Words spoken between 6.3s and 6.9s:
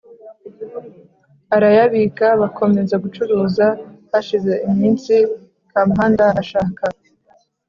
ashaka